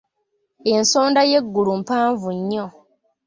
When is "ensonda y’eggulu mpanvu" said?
0.73-2.27